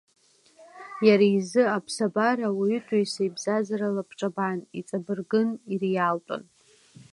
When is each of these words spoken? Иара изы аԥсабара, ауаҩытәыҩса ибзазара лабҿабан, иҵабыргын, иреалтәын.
Иара 1.07 1.27
изы 1.37 1.63
аԥсабара, 1.75 2.45
ауаҩытәыҩса 2.49 3.21
ибзазара 3.27 3.95
лабҿабан, 3.95 4.59
иҵабыргын, 4.79 5.49
иреалтәын. 5.73 6.43